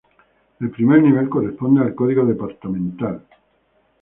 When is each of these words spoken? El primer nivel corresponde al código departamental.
El 0.59 0.71
primer 0.71 0.99
nivel 0.99 1.29
corresponde 1.29 1.81
al 1.81 1.93
código 1.93 2.25
departamental. 2.25 3.21